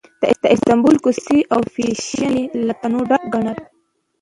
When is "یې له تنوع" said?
2.41-3.03